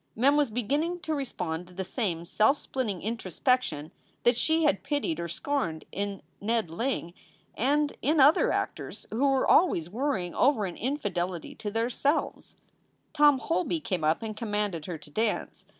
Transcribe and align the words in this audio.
Mem 0.15 0.35
was 0.35 0.49
beginning 0.49 0.99
to 1.01 1.13
respond 1.13 1.67
to 1.67 1.75
the 1.75 1.83
same 1.83 2.25
self 2.25 2.57
splitting 2.57 3.03
introspection 3.03 3.91
that 4.23 4.35
she 4.35 4.63
had 4.63 4.81
pitied 4.81 5.19
or 5.19 5.27
scorned 5.27 5.85
in 5.91 6.23
Ned 6.41 6.71
Ling 6.71 7.13
and 7.53 7.93
in 8.01 8.19
other 8.19 8.51
actors 8.51 9.05
who 9.11 9.27
were 9.29 9.47
always 9.47 9.91
worrying 9.91 10.33
over 10.33 10.65
an 10.65 10.75
infidelity 10.75 11.53
to 11.53 11.69
their 11.69 11.91
Selves. 11.91 12.57
Tom 13.13 13.37
Holby 13.37 13.79
came 13.79 14.03
up 14.03 14.23
and 14.23 14.35
commanded 14.35 14.87
her 14.87 14.97
to 14.97 15.11
dance. 15.11 15.65